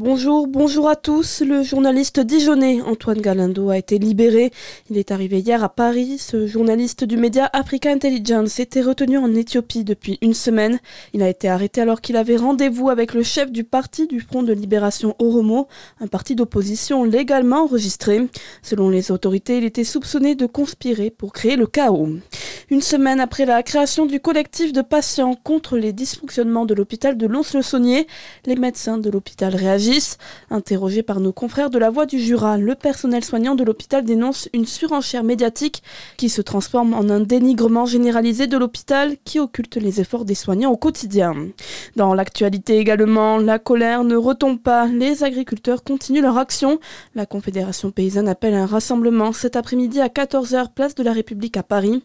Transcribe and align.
Bonjour, 0.00 0.46
bonjour 0.46 0.88
à 0.88 0.94
tous. 0.94 1.42
Le 1.44 1.64
journaliste 1.64 2.20
dijonnais 2.20 2.80
Antoine 2.82 3.20
Galindo 3.20 3.68
a 3.68 3.78
été 3.78 3.98
libéré. 3.98 4.52
Il 4.88 4.96
est 4.96 5.10
arrivé 5.10 5.40
hier 5.40 5.64
à 5.64 5.68
Paris. 5.68 6.18
Ce 6.18 6.46
journaliste 6.46 7.02
du 7.02 7.16
média 7.16 7.50
Africa 7.52 7.90
Intelligence 7.90 8.60
était 8.60 8.80
retenu 8.80 9.18
en 9.18 9.34
Éthiopie 9.34 9.82
depuis 9.82 10.16
une 10.22 10.34
semaine. 10.34 10.78
Il 11.14 11.22
a 11.24 11.28
été 11.28 11.48
arrêté 11.48 11.80
alors 11.80 12.00
qu'il 12.00 12.16
avait 12.16 12.36
rendez-vous 12.36 12.90
avec 12.90 13.12
le 13.12 13.24
chef 13.24 13.50
du 13.50 13.64
parti 13.64 14.06
du 14.06 14.20
Front 14.20 14.44
de 14.44 14.52
Libération 14.52 15.16
Oromo, 15.18 15.66
un 15.98 16.06
parti 16.06 16.36
d'opposition 16.36 17.02
légalement 17.02 17.64
enregistré. 17.64 18.28
Selon 18.62 18.90
les 18.90 19.10
autorités, 19.10 19.58
il 19.58 19.64
était 19.64 19.82
soupçonné 19.82 20.36
de 20.36 20.46
conspirer 20.46 21.10
pour 21.10 21.32
créer 21.32 21.56
le 21.56 21.66
chaos. 21.66 22.10
Une 22.70 22.82
semaine 22.82 23.18
après 23.18 23.46
la 23.46 23.62
création 23.62 24.04
du 24.04 24.20
collectif 24.20 24.74
de 24.74 24.82
patients 24.82 25.34
contre 25.34 25.78
les 25.78 25.94
dysfonctionnements 25.94 26.66
de 26.66 26.74
l'hôpital 26.74 27.16
de 27.16 27.26
Lons-le-Saunier, 27.26 28.06
les 28.44 28.56
médecins 28.56 28.98
de 28.98 29.08
l'hôpital 29.08 29.56
réagissent 29.56 30.18
Interrogé 30.50 31.02
par 31.02 31.20
nos 31.20 31.32
confrères 31.32 31.70
de 31.70 31.78
la 31.78 31.88
Voix 31.88 32.04
du 32.04 32.18
Jura, 32.18 32.58
le 32.58 32.74
personnel 32.74 33.24
soignant 33.24 33.54
de 33.54 33.64
l'hôpital 33.64 34.04
dénonce 34.04 34.50
une 34.52 34.66
surenchère 34.66 35.24
médiatique 35.24 35.82
qui 36.18 36.28
se 36.28 36.42
transforme 36.42 36.92
en 36.92 37.08
un 37.08 37.20
dénigrement 37.20 37.86
généralisé 37.86 38.46
de 38.46 38.58
l'hôpital 38.58 39.16
qui 39.24 39.40
occulte 39.40 39.76
les 39.76 40.02
efforts 40.02 40.26
des 40.26 40.34
soignants 40.34 40.70
au 40.70 40.76
quotidien. 40.76 41.34
Dans 41.96 42.12
l'actualité 42.12 42.76
également, 42.76 43.38
la 43.38 43.58
colère 43.58 44.04
ne 44.04 44.16
retombe 44.16 44.60
pas. 44.60 44.86
Les 44.88 45.24
agriculteurs 45.24 45.84
continuent 45.84 46.20
leur 46.20 46.36
action. 46.36 46.80
La 47.14 47.24
Confédération 47.24 47.90
paysanne 47.92 48.28
appelle 48.28 48.52
un 48.52 48.66
rassemblement 48.66 49.32
cet 49.32 49.56
après-midi 49.56 50.02
à 50.02 50.08
14h 50.08 50.74
place 50.74 50.94
de 50.94 51.02
la 51.02 51.14
République 51.14 51.56
à 51.56 51.62
Paris. 51.62 52.02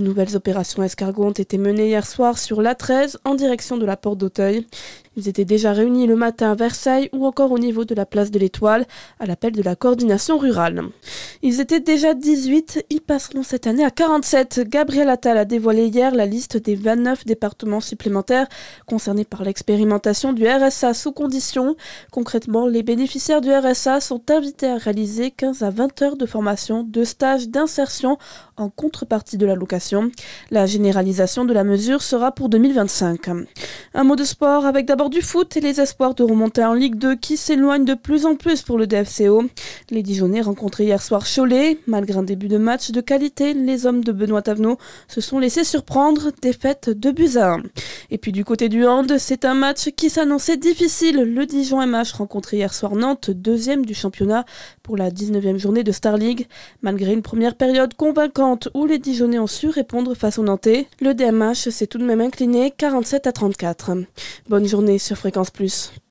Nouvelles 0.00 0.36
opérations 0.36 0.82
escargots 0.82 1.26
ont 1.26 1.30
été 1.32 1.58
menées 1.58 1.88
hier 1.88 2.06
soir 2.06 2.38
sur 2.38 2.60
l'A13 2.62 3.16
en 3.24 3.34
direction 3.34 3.76
de 3.76 3.86
la 3.86 3.96
porte 3.96 4.18
d'Auteuil. 4.18 4.66
Ils 5.20 5.28
étaient 5.28 5.44
déjà 5.44 5.74
réunis 5.74 6.06
le 6.06 6.16
matin 6.16 6.52
à 6.52 6.54
Versailles 6.54 7.10
ou 7.12 7.26
encore 7.26 7.52
au 7.52 7.58
niveau 7.58 7.84
de 7.84 7.94
la 7.94 8.06
place 8.06 8.30
de 8.30 8.38
l'Étoile, 8.38 8.86
à 9.18 9.26
l'appel 9.26 9.52
de 9.52 9.62
la 9.62 9.76
coordination 9.76 10.38
rurale. 10.38 10.80
Ils 11.42 11.60
étaient 11.60 11.80
déjà 11.80 12.14
18, 12.14 12.86
ils 12.88 13.02
passeront 13.02 13.42
cette 13.42 13.66
année 13.66 13.84
à 13.84 13.90
47. 13.90 14.62
Gabriel 14.66 15.10
Attal 15.10 15.36
a 15.36 15.44
dévoilé 15.44 15.88
hier 15.88 16.14
la 16.14 16.24
liste 16.24 16.56
des 16.56 16.74
29 16.74 17.26
départements 17.26 17.80
supplémentaires 17.80 18.46
concernés 18.86 19.26
par 19.26 19.44
l'expérimentation 19.44 20.32
du 20.32 20.48
RSA 20.48 20.94
sous 20.94 21.12
condition. 21.12 21.76
Concrètement, 22.10 22.66
les 22.66 22.82
bénéficiaires 22.82 23.42
du 23.42 23.52
RSA 23.52 24.00
sont 24.00 24.22
invités 24.30 24.68
à 24.68 24.78
réaliser 24.78 25.32
15 25.32 25.62
à 25.62 25.68
20 25.68 26.00
heures 26.00 26.16
de 26.16 26.24
formation, 26.24 26.82
de 26.82 27.04
stage, 27.04 27.50
d'insertion 27.50 28.16
en 28.56 28.70
contrepartie 28.70 29.36
de 29.36 29.44
l'allocation. 29.44 30.10
La 30.50 30.64
généralisation 30.64 31.44
de 31.44 31.52
la 31.52 31.64
mesure 31.64 32.00
sera 32.00 32.32
pour 32.32 32.48
2025. 32.48 33.28
Un 33.92 34.04
mot 34.04 34.16
de 34.16 34.24
sport 34.24 34.64
avec 34.64 34.86
d'abord 34.86 35.09
du 35.10 35.22
foot 35.22 35.56
et 35.56 35.60
les 35.60 35.80
espoirs 35.80 36.14
de 36.14 36.22
remonter 36.22 36.64
en 36.64 36.72
Ligue 36.72 36.94
2 36.94 37.16
qui 37.16 37.36
s'éloignent 37.36 37.84
de 37.84 37.94
plus 37.94 38.26
en 38.26 38.36
plus 38.36 38.62
pour 38.62 38.78
le 38.78 38.86
DFCO. 38.86 39.44
Les 39.90 40.02
Dijonais 40.02 40.40
rencontrés 40.40 40.84
hier 40.84 41.02
soir 41.02 41.24
Cholet. 41.26 41.78
Malgré 41.86 42.18
un 42.18 42.22
début 42.22 42.46
de 42.46 42.58
match 42.58 42.92
de 42.92 43.00
qualité, 43.00 43.52
les 43.52 43.86
hommes 43.86 44.04
de 44.04 44.12
Benoît 44.12 44.42
Tavenot 44.42 44.78
se 45.08 45.20
sont 45.20 45.40
laissés 45.40 45.64
surprendre. 45.64 46.30
Défaite 46.40 46.90
de 46.90 47.10
buts 47.10 47.36
à 47.36 47.54
1. 47.54 47.62
Et 48.10 48.18
puis 48.18 48.32
du 48.32 48.44
côté 48.44 48.68
du 48.68 48.86
hand, 48.86 49.18
c'est 49.18 49.44
un 49.44 49.54
match 49.54 49.90
qui 49.96 50.10
s'annonçait 50.10 50.56
difficile. 50.56 51.16
Le 51.16 51.44
Dijon 51.44 51.84
MH 51.84 52.12
rencontré 52.16 52.58
hier 52.58 52.72
soir 52.72 52.94
Nantes, 52.94 53.30
deuxième 53.30 53.84
du 53.84 53.94
championnat 53.94 54.44
pour 54.82 54.96
la 54.96 55.10
19e 55.10 55.56
journée 55.56 55.82
de 55.82 55.92
Star 55.92 56.16
League. 56.16 56.46
Malgré 56.82 57.12
une 57.12 57.22
première 57.22 57.56
période 57.56 57.94
convaincante 57.94 58.68
où 58.74 58.86
les 58.86 58.98
Dijonais 58.98 59.40
ont 59.40 59.48
su 59.48 59.68
répondre 59.68 60.14
face 60.14 60.38
aux 60.38 60.44
Nantais, 60.44 60.86
le 61.00 61.14
DMH 61.14 61.70
s'est 61.70 61.88
tout 61.88 61.98
de 61.98 62.04
même 62.04 62.20
incliné 62.20 62.72
47 62.76 63.26
à 63.26 63.32
34. 63.32 63.90
Bonne 64.48 64.66
sur 64.98 65.16
Fréquence 65.16 65.50
Plus. 65.50 65.92